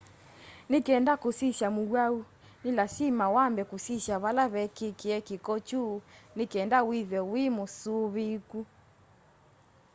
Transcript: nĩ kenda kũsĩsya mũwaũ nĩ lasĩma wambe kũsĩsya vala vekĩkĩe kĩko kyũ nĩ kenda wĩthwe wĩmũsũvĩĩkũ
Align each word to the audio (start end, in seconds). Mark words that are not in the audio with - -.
nĩ 0.71 0.77
kenda 0.87 1.13
kũsĩsya 1.23 1.67
mũwaũ 1.77 2.19
nĩ 2.63 2.69
lasĩma 2.77 3.25
wambe 3.35 3.61
kũsĩsya 3.71 4.15
vala 4.23 4.43
vekĩkĩe 4.53 5.17
kĩko 5.27 5.53
kyũ 5.67 5.83
nĩ 6.37 6.43
kenda 6.53 6.79
wĩthwe 6.89 7.19
wĩmũsũvĩĩkũ 7.31 8.59